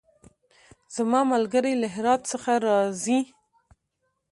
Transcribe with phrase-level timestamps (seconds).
[0.95, 3.19] زما ملګری له هرات څخه راځی